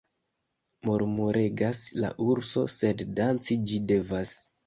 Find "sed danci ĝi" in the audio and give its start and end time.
2.79-3.81